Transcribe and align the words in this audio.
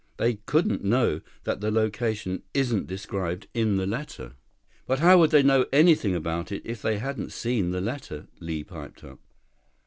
They 0.17 0.37
couldn't 0.47 0.83
know 0.83 1.21
that 1.43 1.61
the 1.61 1.69
location 1.69 2.41
isn't 2.55 2.87
described 2.87 3.45
in 3.53 3.77
the 3.77 3.85
letter." 3.85 4.33
"But 4.87 4.97
how 4.97 5.19
would 5.19 5.29
they 5.29 5.43
know 5.43 5.67
anything 5.71 6.15
about 6.15 6.51
it 6.51 6.63
if 6.65 6.81
they 6.81 6.97
hadn't 6.97 7.31
seen 7.31 7.69
the 7.69 7.81
letter?" 7.81 8.25
Li 8.39 8.63
piped 8.63 9.03
up. 9.03 9.19